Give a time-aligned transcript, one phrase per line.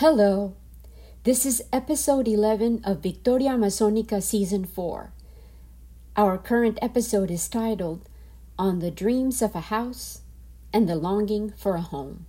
[0.00, 0.52] Hello.
[1.24, 5.10] This is episode 11 of Victoria Amazonica Season 4.
[6.14, 8.06] Our current episode is titled
[8.58, 10.20] On the Dreams of a House
[10.70, 12.26] and the Longing for a Home.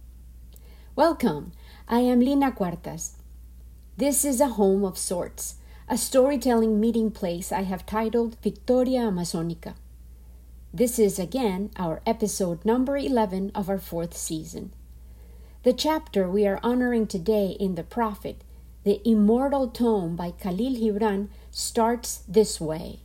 [0.95, 1.51] Welcome.
[1.89, 3.17] I am Lina Cuartas.
[3.97, 5.55] This is a home of sorts,
[5.89, 9.75] a storytelling meeting place I have titled Victoria Amazonica.
[10.73, 14.71] This is again our episode number 11 of our fourth season.
[15.67, 18.41] The chapter we are honoring today in The Prophet,
[18.85, 22.99] the immortal tome by Khalil Gibran, starts this way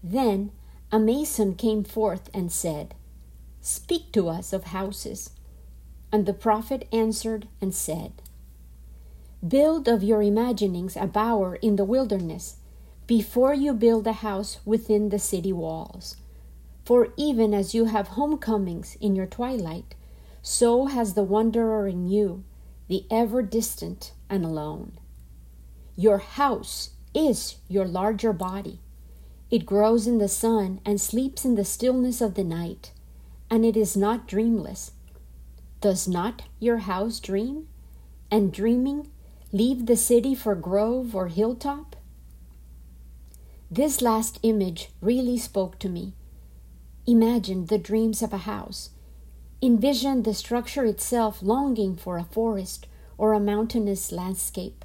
[0.00, 0.52] Then
[0.92, 2.94] a mason came forth and said,
[3.60, 5.30] Speak to us of houses.
[6.12, 8.12] And the prophet answered and said,
[9.42, 12.58] Build of your imaginings a bower in the wilderness
[13.08, 16.18] before you build a house within the city walls.
[16.84, 19.96] For even as you have homecomings in your twilight,
[20.48, 22.42] so has the wanderer in you,
[22.88, 24.98] the ever distant and alone.
[25.94, 28.80] Your house is your larger body.
[29.50, 32.92] It grows in the sun and sleeps in the stillness of the night,
[33.50, 34.92] and it is not dreamless.
[35.82, 37.68] Does not your house dream?
[38.30, 39.10] And dreaming,
[39.52, 41.94] leave the city for grove or hilltop?
[43.70, 46.14] This last image really spoke to me.
[47.06, 48.90] Imagine the dreams of a house
[49.60, 54.84] Envision the structure itself longing for a forest or a mountainous landscape.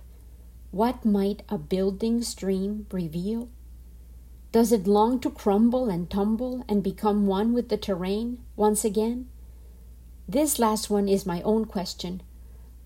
[0.71, 3.49] What might a building's dream reveal?
[4.52, 9.30] Does it long to crumble and tumble and become one with the terrain once again?
[10.27, 12.23] This last one is my own question,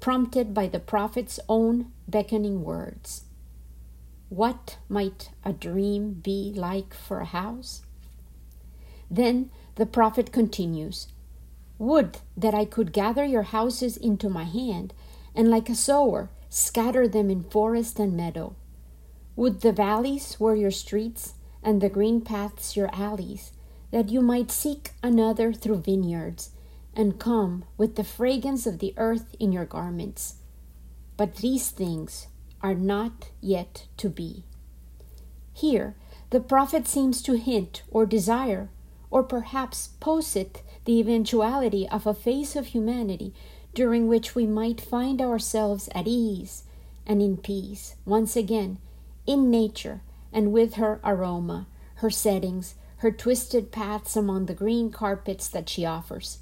[0.01, 3.23] prompted by the prophet's own beckoning words.
[4.27, 7.83] What might a dream be like for a house?
[9.09, 11.07] Then the prophet continues
[11.80, 14.94] would that I could gather your houses into my hand,
[15.36, 18.56] and like a sower, scatter them in forest and meadow.
[19.36, 23.52] Would the valleys were your streets, and the green paths your alleys,
[23.91, 26.51] that you might seek another through vineyards,
[26.96, 30.35] and come with the fragrance of the earth in your garments.
[31.16, 32.28] But these things
[32.62, 34.44] are not yet to be.
[35.53, 35.96] Here,
[36.31, 38.69] the prophet seems to hint or desire,
[39.09, 43.34] or perhaps posit the eventuality of a phase of humanity
[43.74, 46.64] during which we might find ourselves at ease
[47.06, 48.80] and in peace once again
[49.25, 50.00] in nature
[50.31, 55.86] and with her aroma, her settings, her twisted paths among the green carpets that she
[55.86, 56.40] offers.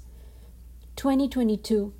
[0.94, 1.92] 2022,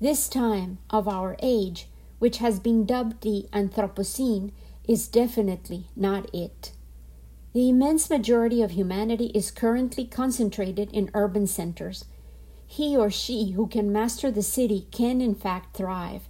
[0.00, 1.86] this time of our age,
[2.18, 4.50] which has been dubbed the Anthropocene,
[4.88, 6.72] is definitely not it.
[7.56, 12.04] The immense majority of humanity is currently concentrated in urban centers.
[12.66, 16.28] He or she who can master the city can, in fact, thrive,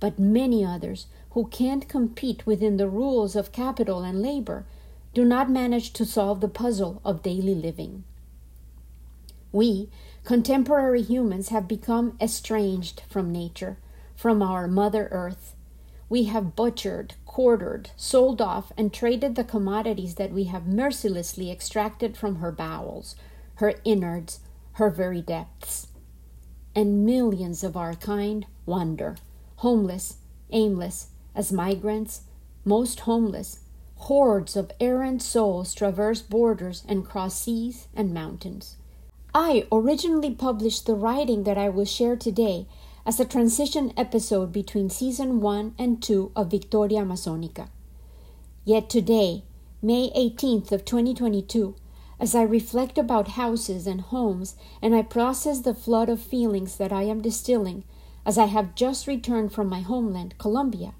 [0.00, 4.64] but many others who can't compete within the rules of capital and labor
[5.12, 8.04] do not manage to solve the puzzle of daily living.
[9.52, 9.90] We,
[10.24, 13.76] contemporary humans, have become estranged from nature,
[14.16, 15.54] from our Mother Earth.
[16.08, 22.14] We have butchered, quartered, sold off, and traded the commodities that we have mercilessly extracted
[22.14, 23.16] from her bowels,
[23.54, 24.40] her innards,
[24.72, 25.86] her very depths.
[26.74, 29.16] And millions of our kind wander,
[29.56, 30.18] homeless,
[30.50, 32.20] aimless, as migrants,
[32.66, 33.60] most homeless.
[33.96, 38.76] Hordes of errant souls traverse borders and cross seas and mountains.
[39.34, 42.66] I originally published the writing that I will share today
[43.04, 47.68] as a transition episode between season 1 and 2 of Victoria Amazonica.
[48.64, 49.42] Yet today,
[49.82, 51.74] May 18th of 2022,
[52.20, 56.92] as I reflect about houses and homes and I process the flood of feelings that
[56.92, 57.82] I am distilling
[58.24, 60.94] as I have just returned from my homeland, Colombia,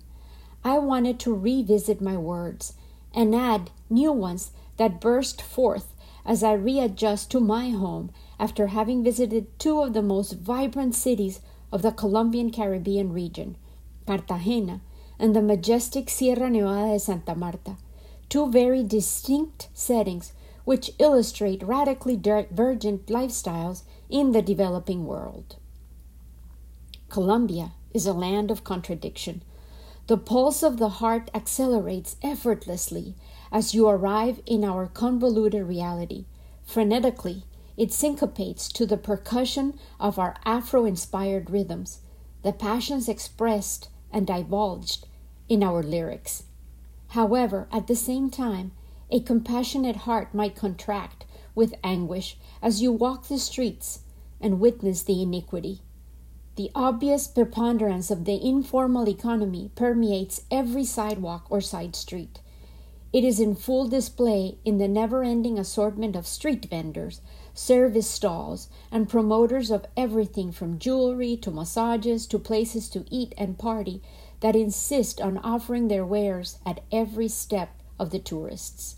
[0.65, 2.75] I wanted to revisit my words
[3.15, 5.95] and add new ones that burst forth
[6.27, 11.41] as I readjust to my home after having visited two of the most vibrant cities
[11.73, 13.57] of the Colombian Caribbean region,
[14.07, 14.81] Cartagena,
[15.19, 17.77] and the majestic Sierra Nevada de Santa Marta,
[18.29, 20.33] two very distinct settings
[20.65, 25.57] which illustrate radically divergent lifestyles in the developing world.
[27.09, 29.43] Colombia is a land of contradiction.
[30.07, 33.15] The pulse of the heart accelerates effortlessly
[33.51, 36.25] as you arrive in our convoluted reality,
[36.67, 37.43] frenetically
[37.77, 42.01] it syncopates to the percussion of our Afro inspired rhythms,
[42.43, 45.07] the passions expressed and divulged
[45.49, 46.45] in our lyrics.
[47.09, 48.73] However, at the same time,
[49.11, 51.25] a compassionate heart might contract
[51.55, 54.01] with anguish as you walk the streets
[54.41, 55.81] and witness the iniquity.
[56.57, 62.41] The obvious preponderance of the informal economy permeates every sidewalk or side street.
[63.13, 67.21] It is in full display in the never ending assortment of street vendors,
[67.53, 73.59] service stalls, and promoters of everything from jewelry to massages to places to eat and
[73.59, 74.01] party
[74.41, 78.97] that insist on offering their wares at every step of the tourists.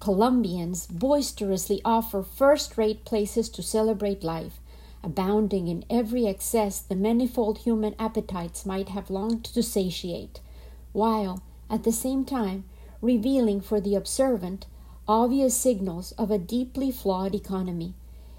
[0.00, 4.60] Colombians boisterously offer first rate places to celebrate life,
[5.02, 10.40] abounding in every excess the manifold human appetites might have longed to satiate,
[10.92, 12.64] while, at the same time,
[13.04, 14.64] revealing for the observant
[15.06, 17.92] obvious signals of a deeply flawed economy,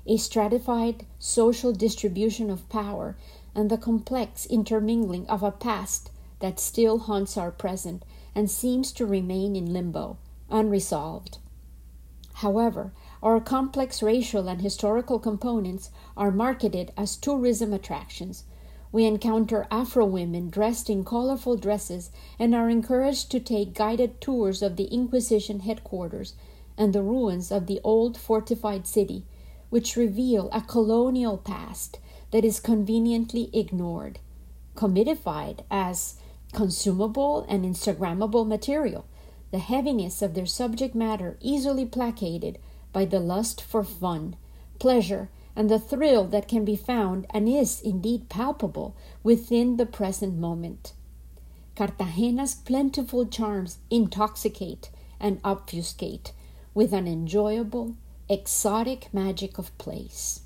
[0.08, 3.16] a stratified social distribution of power,
[3.54, 6.10] and the complex intermingling of a past
[6.40, 8.04] that still haunts our present
[8.34, 10.18] and seems to remain in limbo,
[10.50, 11.38] unresolved.
[12.34, 12.92] However,
[13.22, 18.46] our complex racial and historical components are marketed as tourism attractions,
[18.96, 24.62] we encounter Afro women dressed in colorful dresses and are encouraged to take guided tours
[24.62, 26.34] of the Inquisition headquarters
[26.78, 29.26] and the ruins of the old fortified city,
[29.70, 32.00] which reveal a colonial past
[32.32, 34.20] that is conveniently ignored,
[34.78, 36.16] commodified as
[36.54, 39.04] consumable and Instagrammable material,
[39.52, 42.58] the heaviness of their subject matter easily placated
[42.94, 44.38] by the lust for fun,
[44.80, 50.38] pleasure, and the thrill that can be found and is indeed palpable within the present
[50.38, 50.94] moment.
[51.76, 56.32] Cartagena's plentiful charms intoxicate and obfuscate
[56.74, 57.96] with an enjoyable,
[58.30, 60.42] exotic magic of place.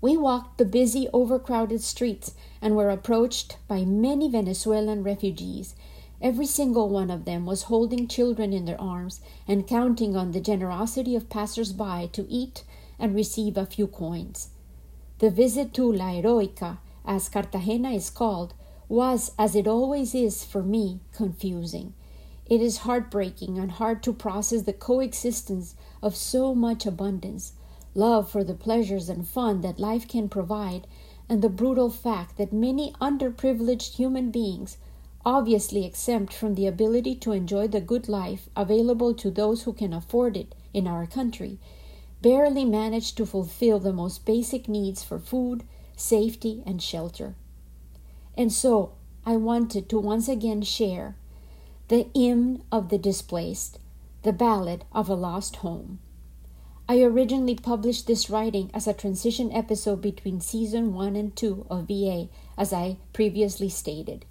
[0.00, 5.74] We walked the busy, overcrowded streets and were approached by many Venezuelan refugees.
[6.20, 10.40] Every single one of them was holding children in their arms and counting on the
[10.40, 12.62] generosity of passers by to eat
[12.98, 14.48] and receive a few coins.
[15.18, 18.54] The visit to La Heroica, as Cartagena is called,
[18.88, 21.94] was, as it always is for me, confusing.
[22.46, 27.52] It is heartbreaking and hard to process the coexistence of so much abundance,
[27.94, 30.86] love for the pleasures and fun that life can provide,
[31.28, 34.78] and the brutal fact that many underprivileged human beings,
[35.26, 39.92] obviously exempt from the ability to enjoy the good life available to those who can
[39.92, 41.58] afford it in our country,
[42.20, 45.64] barely manage to fulfill the most basic needs for food,
[45.96, 47.34] safety, and shelter.
[48.36, 48.92] And so
[49.24, 51.16] I wanted to once again share
[51.88, 53.78] the hymn of the displaced,
[54.22, 55.98] the ballad of a lost home.
[56.88, 61.86] I originally published this writing as a transition episode between season 1 and 2 of
[61.86, 64.24] VA, as I previously stated.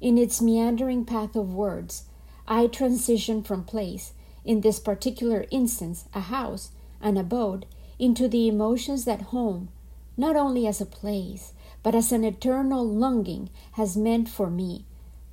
[0.00, 2.04] In its meandering path of words,
[2.46, 4.12] I transition from place,
[4.44, 6.70] in this particular instance, a house,
[7.00, 7.66] an abode,
[7.98, 9.68] into the emotions that home,
[10.16, 11.52] not only as a place,
[11.82, 14.84] but as an eternal longing, has meant for me.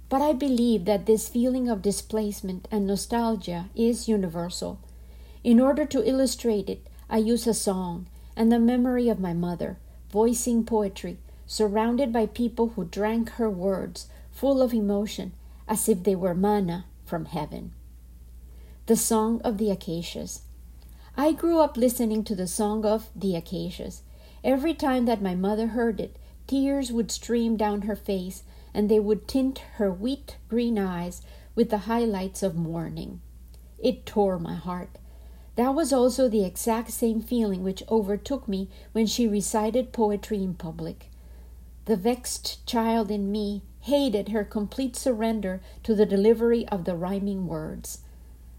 [0.09, 4.79] But I believe that this feeling of displacement and nostalgia is universal.
[5.43, 9.77] In order to illustrate it, I use a song and the memory of my mother,
[10.11, 15.33] voicing poetry, surrounded by people who drank her words, full of emotion,
[15.67, 17.71] as if they were manna from heaven.
[18.85, 20.43] The Song of the Acacias.
[21.19, 24.03] I grew up listening to the song of the acacias.
[24.43, 26.15] Every time that my mother heard it,
[26.45, 31.23] tears would stream down her face, and they would tint her wheat green eyes
[31.55, 33.19] with the highlights of mourning.
[33.79, 34.99] It tore my heart.
[35.55, 40.53] That was also the exact same feeling which overtook me when she recited poetry in
[40.53, 41.09] public.
[41.85, 47.47] The vexed child in me hated her complete surrender to the delivery of the rhyming
[47.47, 48.03] words.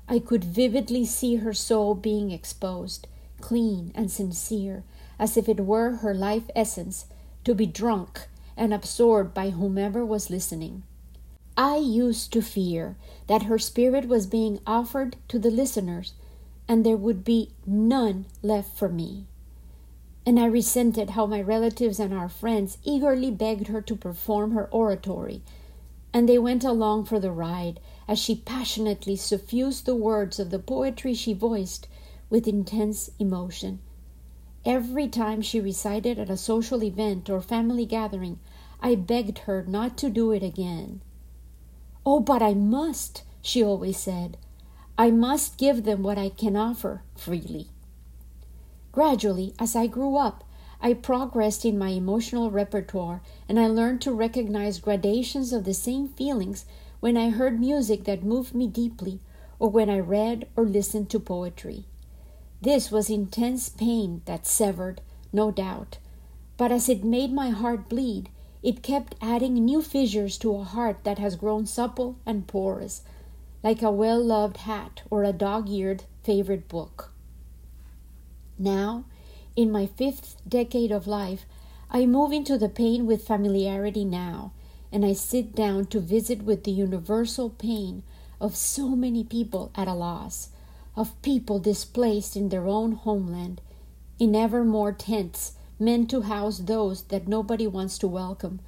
[0.09, 3.07] I could vividly see her soul being exposed,
[3.43, 4.83] clean and sincere,
[5.19, 7.07] as if it were her life essence,
[7.45, 10.83] to be drunk and absorbed by whomever was listening.
[11.57, 12.97] I used to fear
[13.27, 16.15] that her spirit was being offered to the listeners,
[16.67, 19.27] and there would be none left for me.
[20.25, 24.69] And I resented how my relatives and our friends eagerly begged her to perform her
[24.71, 25.43] oratory,
[26.13, 30.59] and they went along for the ride as she passionately suffused the words of the
[30.59, 31.87] poetry she voiced
[32.31, 33.79] with intense emotion.
[34.65, 38.39] Every time she recited at a social event or family gathering,
[38.81, 41.03] I begged her not to do it again.
[42.05, 44.39] Oh, but I must, she always said.
[44.97, 47.69] I must give them what I can offer freely.
[48.91, 50.45] Gradually, as I grew up,
[50.81, 56.09] I progressed in my emotional repertoire and I learned to recognize gradations of the same
[56.09, 56.65] feelings
[57.01, 59.21] when I heard music that moved me deeply,
[59.59, 61.85] or when I read or listened to poetry.
[62.61, 65.01] This was intense pain that severed,
[65.33, 65.99] no doubt,
[66.59, 68.29] But as it made my heart bleed,
[68.63, 73.03] it kept adding new fissures to a heart that has grown supple and porous,
[73.63, 77.13] like a well loved hat or a dog eared favorite book.
[78.59, 79.05] Now,
[79.55, 81.47] in my fifth decade of life,
[81.91, 84.53] I move into the pain with familiarity now,
[84.93, 88.03] and I sit down to visit with the universal pain
[88.41, 90.51] of so many people at a loss,
[90.97, 93.61] of people displaced in their own homeland,
[94.19, 98.61] in ever more tents meant to house those that nobody wants to welcome,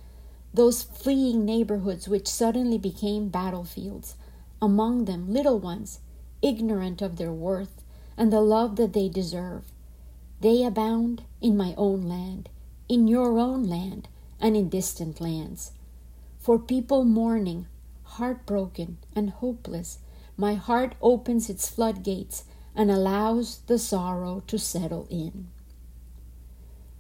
[0.52, 4.14] those fleeing neighborhoods which suddenly became battlefields,
[4.60, 6.00] among them little ones,
[6.42, 7.82] ignorant of their worth
[8.16, 9.64] and the love that they deserve.
[10.40, 12.48] They abound in my own land,
[12.88, 14.08] in your own land,
[14.40, 15.72] and in distant lands.
[16.40, 17.66] For people mourning,
[18.02, 19.98] heartbroken, and hopeless,
[20.38, 22.44] my heart opens its floodgates
[22.74, 25.48] and allows the sorrow to settle in.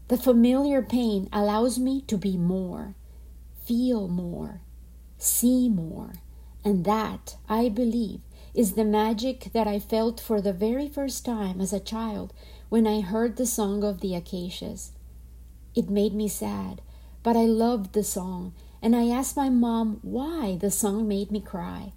[0.08, 2.94] The familiar pain allows me to be more,
[3.64, 4.60] feel more,
[5.16, 6.16] see more,
[6.62, 8.20] and that, I believe,
[8.52, 12.34] is the magic that I felt for the very first time as a child
[12.68, 14.92] when I heard the song of the acacias.
[15.74, 16.82] It made me sad,
[17.22, 21.40] but I loved the song, and I asked my mom why the song made me
[21.40, 21.92] cry.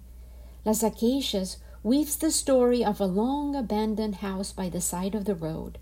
[0.64, 5.34] Las Acacias weaves the story of a long abandoned house by the side of the
[5.34, 5.78] road.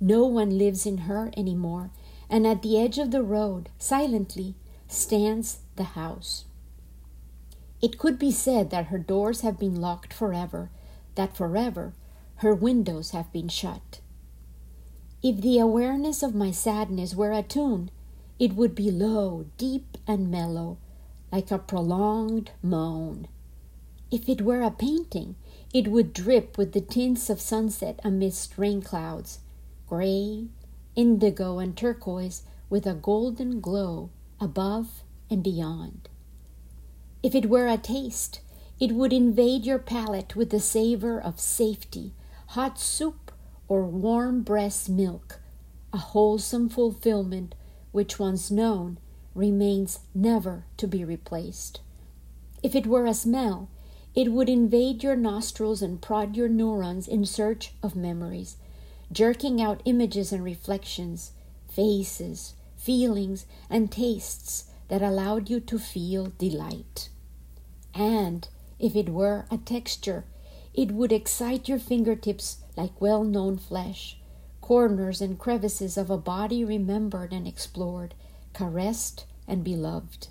[0.00, 1.90] No one lives in her any more,
[2.28, 4.54] and at the edge of the road, silently,
[4.88, 6.44] stands the house.
[7.80, 10.70] It could be said that her doors have been locked forever,
[11.14, 11.94] that forever
[12.36, 14.00] her windows have been shut.
[15.22, 17.90] If the awareness of my sadness were a tune,
[18.38, 20.78] it would be low, deep, and mellow,
[21.32, 23.28] like a prolonged moan.
[24.10, 25.36] If it were a painting,
[25.72, 29.40] it would drip with the tints of sunset amidst rain clouds
[29.88, 30.48] gray,
[30.96, 36.08] indigo, and turquoise with a golden glow above and beyond.
[37.22, 38.40] If it were a taste,
[38.78, 42.12] it would invade your palate with the savor of safety,
[42.48, 43.32] hot soup,
[43.68, 45.40] or warm breast milk,
[45.92, 47.54] a wholesome fulfillment
[47.96, 48.98] which once known
[49.34, 51.80] remains never to be replaced.
[52.62, 53.70] If it were a smell,
[54.14, 58.58] it would invade your nostrils and prod your neurons in search of memories,
[59.10, 61.32] jerking out images and reflections,
[61.70, 67.08] faces, feelings, and tastes that allowed you to feel delight.
[67.94, 68.46] And
[68.78, 70.26] if it were a texture,
[70.74, 74.18] it would excite your fingertips like well known flesh,
[74.66, 78.14] corners and crevices of a body remembered and explored,
[78.52, 80.28] caressed and beloved.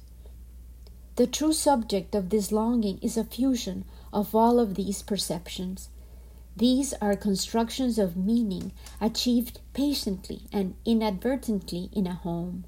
[1.15, 5.89] The true subject of this longing is a fusion of all of these perceptions
[6.57, 12.63] these are constructions of meaning achieved patiently and inadvertently in a home,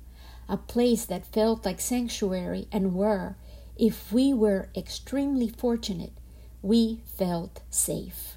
[0.49, 3.37] a place that felt like sanctuary and where,
[3.77, 6.11] if we were extremely fortunate,
[6.61, 8.36] we felt safe.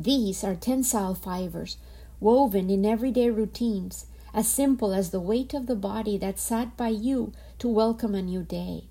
[0.00, 1.76] These are tensile fibers
[2.20, 6.90] woven in everyday routines, as simple as the weight of the body that sat by
[6.90, 8.84] you to welcome a new day,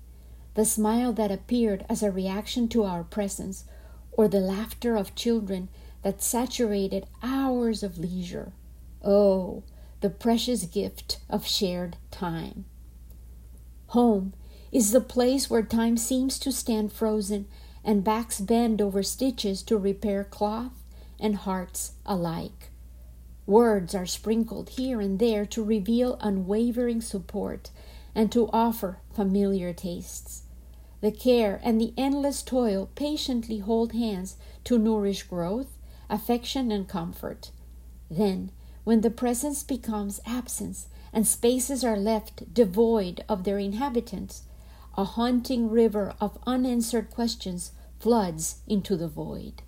[0.52, 3.64] the smile that appeared as a reaction to our presence
[4.12, 5.70] or the laughter of children
[6.02, 8.52] that saturated hours of leisure.
[9.02, 9.62] Oh,
[10.02, 12.66] the precious gift of shared time.
[13.88, 14.34] Home
[14.70, 17.46] is the place where time seems to stand frozen
[17.82, 20.84] and backs bend over stitches to repair cloth
[21.20, 22.70] and hearts alike.
[23.46, 27.70] Words are sprinkled here and there to reveal unwavering support
[28.14, 30.42] and to offer familiar tastes.
[31.00, 35.78] The care and the endless toil patiently hold hands to nourish growth,
[36.10, 37.50] affection, and comfort.
[38.10, 38.50] Then,
[38.84, 44.42] when the presence becomes absence and spaces are left devoid of their inhabitants,
[44.96, 49.62] a haunting river of unanswered questions floods into the void.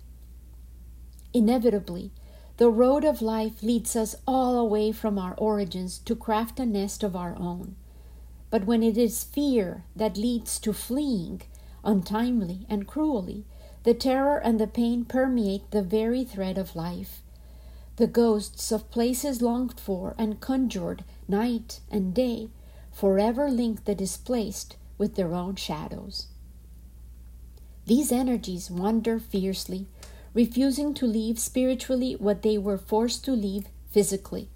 [1.33, 2.11] Inevitably,
[2.57, 7.03] the road of life leads us all away from our origins to craft a nest
[7.03, 7.75] of our own.
[8.49, 11.41] But when it is fear that leads to fleeing,
[11.83, 13.45] untimely and cruelly,
[13.83, 17.23] the terror and the pain permeate the very thread of life.
[17.95, 22.49] The ghosts of places longed for and conjured night and day
[22.91, 26.27] forever link the displaced with their own shadows.
[27.85, 29.87] These energies wander fiercely,
[30.33, 34.49] refusing to leave spiritually what they were forced to leave physically.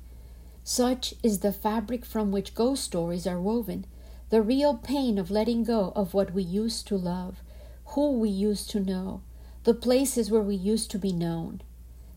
[0.63, 3.85] Such is the fabric from which ghost stories are woven,
[4.29, 7.43] the real pain of letting go of what we used to love,
[7.87, 9.21] who we used to know,
[9.63, 11.61] the places where we used to be known.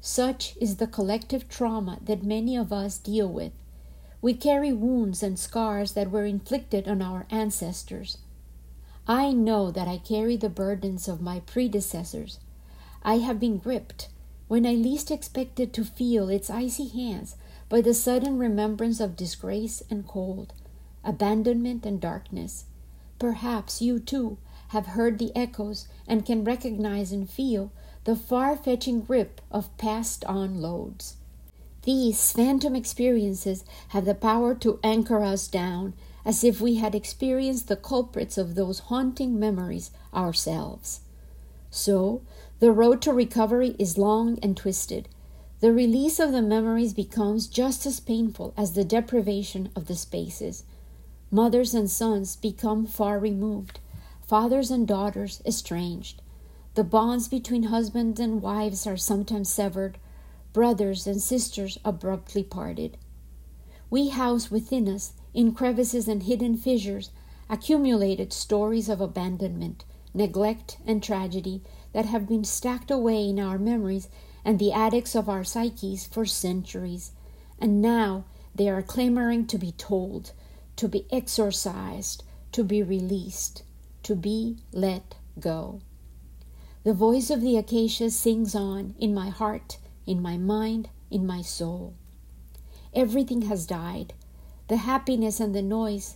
[0.01, 3.53] Such is the collective trauma that many of us deal with,
[4.21, 8.19] We carry wounds and scars that were inflicted on our ancestors.
[9.07, 12.41] I know that I carry the burdens of my predecessors.
[13.03, 14.09] I have been gripped
[14.49, 17.37] when I least expected to feel its icy hands
[17.69, 20.55] by the sudden remembrance of disgrace and cold,
[21.05, 22.65] abandonment and darkness.
[23.19, 24.39] Perhaps you too
[24.69, 27.73] have heard the echoes and can recognize and feel
[28.05, 31.17] the far fetching grip of passed on loads.
[31.83, 37.69] These phantom experiences have the power to anchor us down as if we had experienced
[37.69, 41.01] the culprits of those haunting memories ourselves.
[41.71, 42.23] So,
[42.61, 45.09] the road to recovery is long and twisted.
[45.61, 50.65] The release of the memories becomes just as painful as the deprivation of the spaces.
[51.31, 53.81] Mothers and sons become far removed,
[54.27, 56.21] fathers and daughters estranged.
[56.75, 59.99] The bonds between husbands and wives are sometimes severed,
[60.53, 62.97] brothers and sisters abruptly parted.
[63.91, 67.11] We house within us, in crevices and hidden fissures,
[67.49, 71.63] accumulated stories of abandonment, neglect, and tragedy
[71.99, 74.09] that have been stacked away in our memories
[74.45, 77.11] and the attics of our psyches for centuries,
[77.59, 78.25] and now
[78.55, 80.31] they are clamoring to be told,
[80.77, 83.65] to be exorcised, to be released,
[84.05, 85.81] to be let go.
[86.85, 91.43] The voice of the acacia sings on in my heart in my mind, in my
[91.43, 91.95] soul.
[92.95, 94.15] Everything has died
[94.69, 96.15] the happiness and the noise.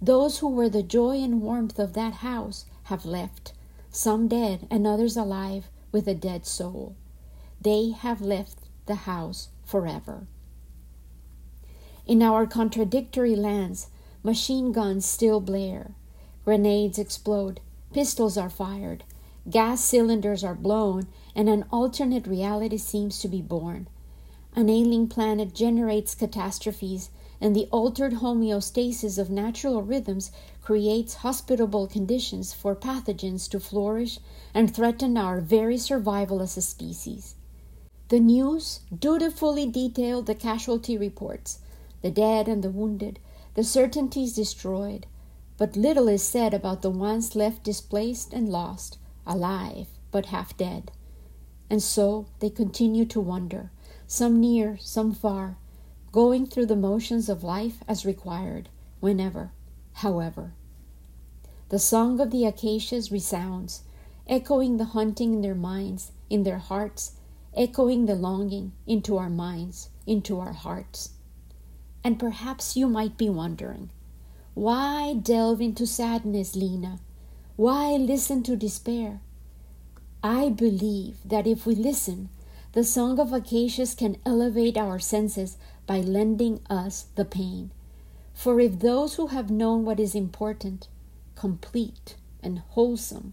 [0.00, 3.52] Those who were the joy and warmth of that house have left,
[3.98, 6.94] some dead and others alive with a dead soul.
[7.60, 10.28] They have left the house forever.
[12.06, 13.88] In our contradictory lands,
[14.22, 15.90] machine guns still blare,
[16.44, 17.58] grenades explode,
[17.92, 19.02] pistols are fired,
[19.50, 23.88] gas cylinders are blown, and an alternate reality seems to be born.
[24.54, 30.30] An ailing planet generates catastrophes, and the altered homeostasis of natural rhythms
[30.60, 34.18] creates hospitable conditions for pathogens to flourish
[34.52, 37.34] and threaten our very survival as a species.
[38.08, 41.60] The news dutifully detailed the casualty reports,
[42.02, 43.18] the dead and the wounded,
[43.54, 45.06] the certainties destroyed,
[45.56, 50.90] but little is said about the ones left displaced and lost, alive but half dead.
[51.68, 53.70] And so they continue to wander,
[54.06, 55.58] some near, some far,
[56.12, 58.68] going through the motions of life as required,
[59.00, 59.52] whenever,
[59.94, 60.52] however.
[61.68, 63.82] The song of the acacias resounds,
[64.26, 67.12] echoing the hunting in their minds, in their hearts,
[67.56, 71.10] echoing the longing into our minds, into our hearts.
[72.02, 73.90] And perhaps you might be wondering
[74.54, 76.98] why delve into sadness, Lina?
[77.54, 79.20] Why listen to despair?
[80.22, 82.28] I believe that if we listen,
[82.72, 87.72] the Song of Acacias can elevate our senses by lending us the pain.
[88.32, 90.86] For if those who have known what is important,
[91.34, 93.32] complete, and wholesome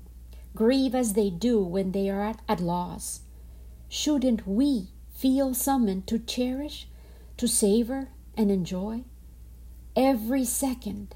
[0.56, 3.20] grieve as they do when they are at, at loss,
[3.88, 6.88] shouldn't we feel summoned to cherish,
[7.38, 9.04] to savor, and enjoy?
[9.96, 11.14] Every second,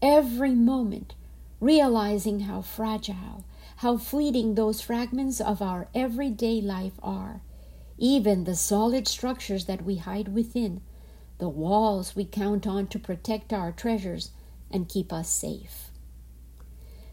[0.00, 1.14] every moment,
[1.60, 3.44] realizing how fragile
[3.80, 7.42] how fleeting those fragments of our everyday life are,
[7.98, 10.80] even the solid structures that we hide within,
[11.38, 14.30] the walls we count on to protect our treasures
[14.70, 15.90] and keep us safe.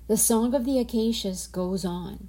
[0.07, 2.27] The song of the acacias goes on.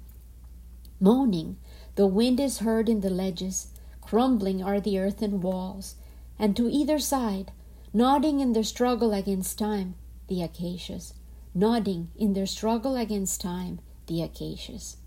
[0.99, 1.57] Moaning,
[1.95, 3.67] the wind is heard in the ledges,
[4.01, 5.95] crumbling are the earthen walls,
[6.39, 7.51] and to either side,
[7.93, 9.95] nodding in their struggle against time,
[10.27, 11.13] the acacias,
[11.53, 14.97] nodding in their struggle against time, the acacias.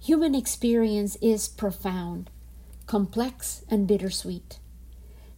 [0.00, 2.30] Human experience is profound,
[2.88, 4.58] complex, and bittersweet.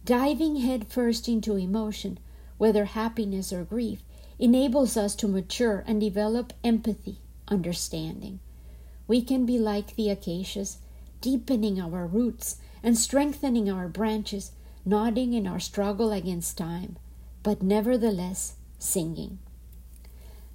[0.05, 2.17] Diving headfirst into emotion,
[2.57, 4.01] whether happiness or grief,
[4.39, 8.39] enables us to mature and develop empathy, understanding.
[9.05, 10.77] We can be like the acacias,
[11.19, 14.53] deepening our roots and strengthening our branches,
[14.85, 16.95] nodding in our struggle against time,
[17.43, 19.39] but nevertheless singing.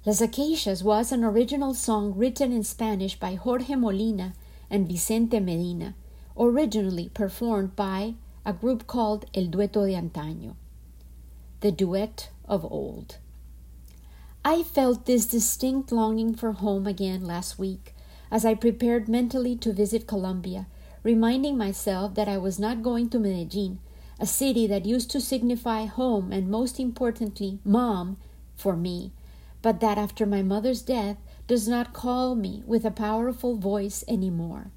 [0.03, 4.33] Las Acacias was an original song written in Spanish by Jorge Molina
[4.69, 5.93] and Vicente Medina,
[6.39, 10.55] originally performed by a group called El Dueto de Antaño,
[11.61, 13.17] the duet of old.
[14.45, 17.93] I felt this distinct longing for home again last week
[18.31, 20.67] as I prepared mentally to visit Colombia,
[21.03, 23.79] reminding myself that I was not going to Medellin,
[24.19, 28.17] a city that used to signify home and most importantly, mom
[28.55, 29.11] for me
[29.61, 34.29] but that after my mother's death does not call me with a powerful voice any
[34.29, 34.71] more.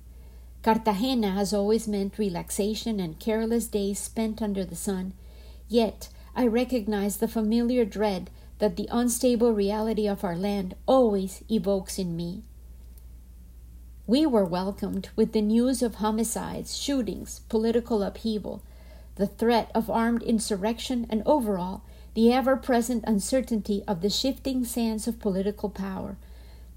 [0.62, 5.14] Cartagena has always meant relaxation and careless days spent under the sun,
[5.68, 11.98] yet I recognize the familiar dread that the unstable reality of our land always evokes
[11.98, 12.42] in me.
[14.06, 18.62] We were welcomed with the news of homicides, shootings, political upheaval,
[19.14, 21.82] the threat of armed insurrection, and overall,
[22.14, 26.16] the ever present uncertainty of the shifting sands of political power,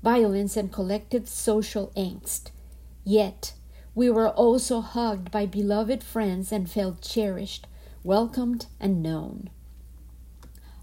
[0.02, 2.52] violence, and collective social angst.
[3.04, 3.54] Yet,
[3.96, 7.68] we were also hugged by beloved friends and felt cherished,
[8.04, 9.50] welcomed, and known.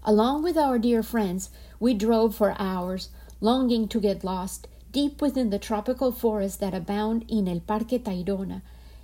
[0.03, 5.49] Along with our dear friends, we drove for hours, longing to get lost deep within
[5.49, 8.61] the tropical forests that abound in El Parque Tayrona,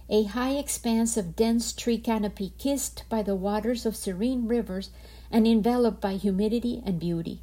[0.10, 4.90] a high expanse of dense tree canopy kissed by the waters of serene rivers
[5.30, 7.42] and enveloped by humidity and beauty.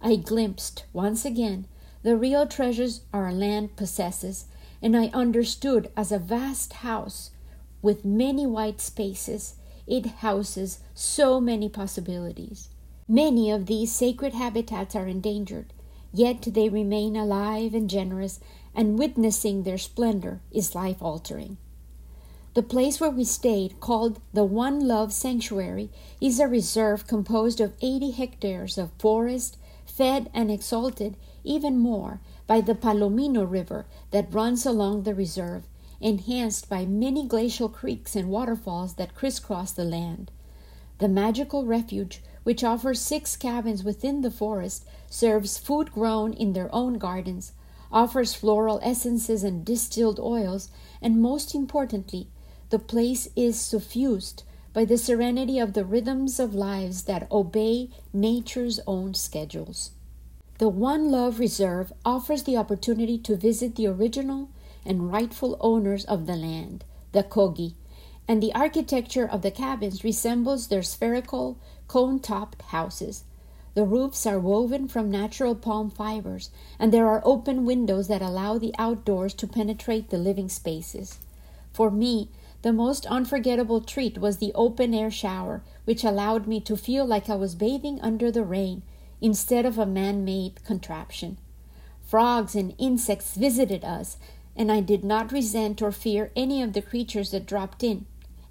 [0.00, 1.66] I glimpsed, once again,
[2.02, 4.46] the real treasures our land possesses,
[4.82, 7.30] and I understood as a vast house
[7.80, 9.54] with many white spaces,
[9.86, 12.68] it houses so many possibilities.
[13.08, 15.72] Many of these sacred habitats are endangered,
[16.12, 18.40] yet they remain alive and generous,
[18.74, 21.58] and witnessing their splendor is life altering.
[22.54, 25.90] The place where we stayed, called the One Love Sanctuary,
[26.20, 32.60] is a reserve composed of 80 hectares of forest, fed and exalted even more by
[32.60, 35.64] the Palomino River that runs along the reserve,
[36.00, 40.30] enhanced by many glacial creeks and waterfalls that crisscross the land.
[40.98, 46.72] The magical refuge which offers six cabins within the forest, serves food grown in their
[46.74, 47.52] own gardens,
[47.92, 52.26] offers floral essences and distilled oils, and most importantly,
[52.70, 58.80] the place is suffused by the serenity of the rhythms of lives that obey nature's
[58.86, 59.90] own schedules.
[60.62, 64.48] The One Love Reserve offers the opportunity to visit the original
[64.86, 67.74] and rightful owners of the land, the Kogi,
[68.28, 73.24] and the architecture of the cabins resembles their spherical, cone topped houses.
[73.74, 78.56] The roofs are woven from natural palm fibers, and there are open windows that allow
[78.56, 81.18] the outdoors to penetrate the living spaces.
[81.72, 82.28] For me,
[82.62, 87.28] the most unforgettable treat was the open air shower, which allowed me to feel like
[87.28, 88.82] I was bathing under the rain
[89.22, 91.38] instead of a man made contraption.
[92.02, 94.18] Frogs and insects visited us,
[94.54, 98.04] and I did not resent or fear any of the creatures that dropped in,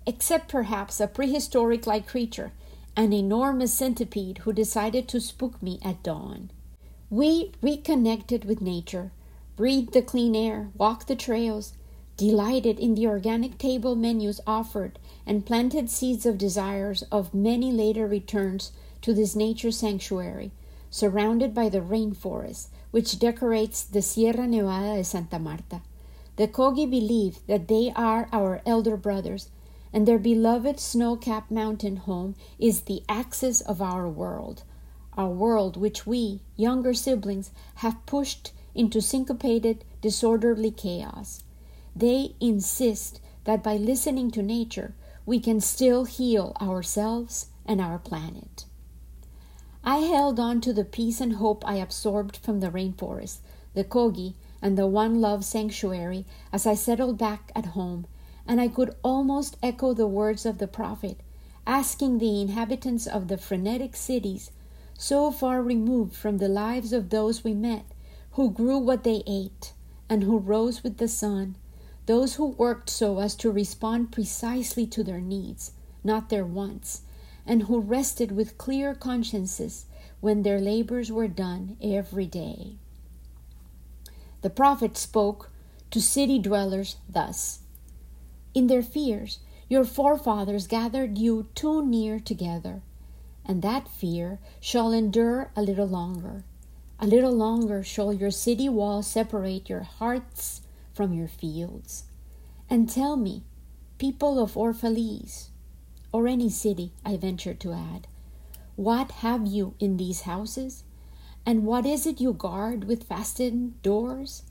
[0.08, 2.52] except perhaps a prehistoric like creature
[2.96, 6.52] an enormous centipede who decided to spook me at dawn.
[7.10, 9.12] We reconnected with nature,
[9.56, 11.74] breathed the clean air, walked the trails,
[12.18, 18.08] delighted in the organic table menus offered, and planted seeds of desires of many later
[18.08, 20.52] returns to this nature sanctuary,
[20.92, 25.82] surrounded by the rainforest which decorates the Sierra Nevada de Santa Marta.
[26.36, 29.50] The Kogi believe that they are our elder brothers
[29.94, 34.64] and their beloved snow capped mountain home is the axis of our world,
[35.18, 41.44] our world which we, younger siblings, have pushed into syncopated, disorderly chaos.
[41.96, 44.94] They insist that by listening to nature,
[45.26, 48.66] we can still heal ourselves and our planet.
[49.84, 53.40] I held on to the peace and hope I absorbed from the rainforest,
[53.74, 58.06] the Kogi, and the One Love Sanctuary as I settled back at home
[58.48, 61.18] and I could almost echo the words of the prophet,
[61.66, 64.52] asking the inhabitants of the frenetic cities,
[64.98, 67.86] so far removed from the lives of those we met,
[68.32, 69.74] who grew what they ate,
[70.10, 71.56] and who rose with the sun,
[72.06, 75.72] those who worked so as to respond precisely to their needs,
[76.04, 77.02] not their wants,
[77.46, 79.86] and who rested with clear consciences
[80.20, 82.76] when their labors were done every day.
[84.42, 85.50] The prophet spoke
[85.92, 87.62] to city dwellers thus
[88.54, 92.82] in their fears, your forefathers gathered you too near together,
[93.46, 96.44] and that fear shall endure a little longer.
[97.00, 100.62] A little longer shall your city walls separate your hearts
[100.94, 102.04] from your fields.
[102.70, 103.44] And tell me,
[103.98, 105.48] people of Orphalese,
[106.12, 108.08] or any city, I venture to add,
[108.76, 110.84] what have you in these houses?
[111.46, 114.44] And what is it you guard with fastened doors?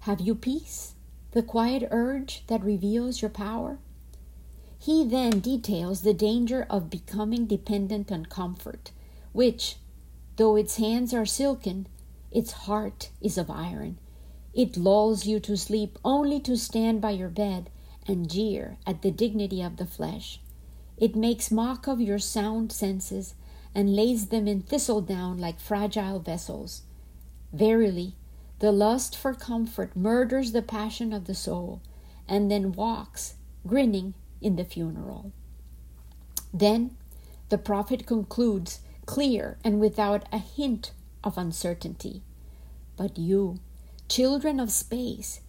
[0.00, 0.94] Have you peace?
[1.34, 3.78] the quiet urge that reveals your power?
[4.78, 8.92] He then details the danger of becoming dependent on comfort,
[9.32, 9.76] which,
[10.36, 11.88] though its hands are silken,
[12.30, 13.98] its heart is of iron.
[14.54, 17.68] It lulls you to sleep only to stand by your bed
[18.06, 20.38] and jeer at the dignity of the flesh.
[20.96, 23.34] It makes mock of your sound senses
[23.74, 26.82] and lays them in thistledown like fragile vessels.
[27.52, 28.14] Verily,
[28.60, 31.82] the lust for comfort murders the passion of the soul
[32.28, 33.34] and then walks,
[33.66, 35.32] grinning, in the funeral.
[36.52, 36.96] Then
[37.48, 42.22] the prophet concludes clear and without a hint of uncertainty.
[42.96, 43.58] But you,
[44.08, 45.40] children of space,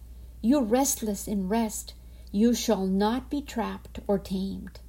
[0.42, 1.94] you restless in rest,
[2.32, 4.80] you shall not be trapped or tamed.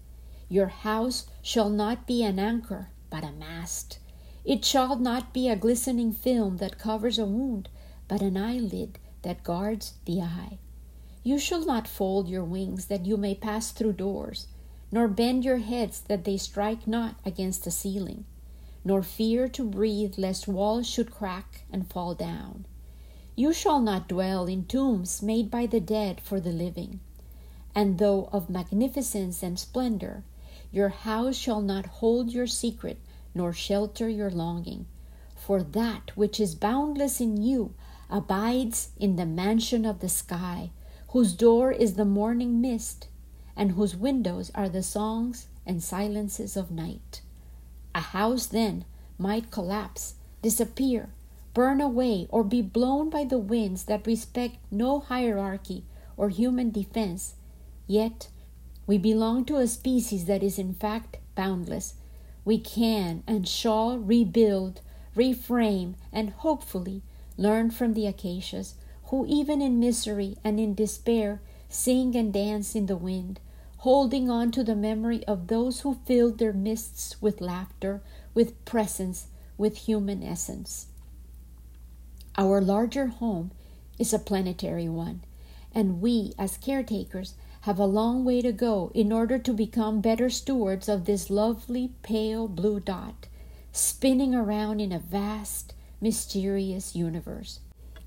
[0.50, 4.00] Your house shall not be an anchor, but a mast.
[4.46, 7.68] It shall not be a glistening film that covers a wound,
[8.08, 10.58] but an eyelid that guards the eye.
[11.22, 14.48] You shall not fold your wings that you may pass through doors,
[14.90, 18.24] nor bend your heads that they strike not against the ceiling,
[18.86, 22.64] nor fear to breathe lest walls should crack and fall down.
[23.36, 27.02] You shall not dwell in tombs made by the dead for the living.
[27.76, 30.24] And though of magnificence and splendor,
[30.78, 33.00] your house shall not hold your secret
[33.34, 34.86] nor shelter your longing.
[35.36, 37.74] For that which is boundless in you
[38.12, 40.70] abides in the mansion of the sky,
[41.10, 43.08] whose door is the morning mist,
[43.56, 47.22] and whose windows are the songs and silences of night.
[47.96, 48.86] A house then
[49.18, 50.14] might collapse,
[50.44, 51.10] disappear,
[51.56, 55.86] burn away, or be blown by the winds that respect no hierarchy
[56.16, 57.34] or human defense,
[57.88, 58.30] yet
[58.88, 61.96] we belong to a species that is in fact boundless.
[62.46, 64.80] We can and shall rebuild,
[65.16, 67.04] reframe, and hopefully
[67.36, 68.76] learn from the acacias,
[69.10, 73.42] who even in misery and in despair sing and dance in the wind,
[73.80, 78.02] holding on to the memory of those who filled their mists with laughter,
[78.34, 80.88] with presence, with human essence.
[82.38, 83.52] Our larger home
[84.00, 85.24] is a planetary one,
[85.74, 90.30] and we, as caretakers, have a long way to go in order to become better
[90.30, 93.28] stewards of this lovely pale blue dot,
[93.72, 97.60] spinning around in a vast, mysterious universe.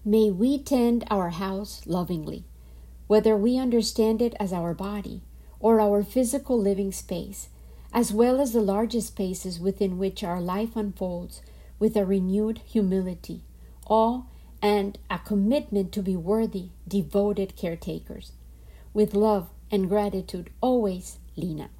[0.04, 2.44] May we tend our house lovingly,
[3.06, 5.22] whether we understand it as our body
[5.58, 7.48] or our physical living space,
[7.92, 11.42] as well as the largest spaces within which our life unfolds
[11.78, 13.42] with a renewed humility,
[13.88, 14.22] awe,
[14.62, 18.32] and a commitment to be worthy, devoted caretakers.
[18.92, 21.70] With love and gratitude, always, Lina.